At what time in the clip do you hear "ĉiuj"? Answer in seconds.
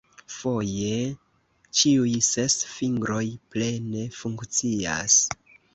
1.81-2.15